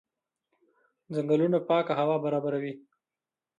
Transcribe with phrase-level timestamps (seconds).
[1.13, 2.73] ځنګلونه پاکه هوا برابروي.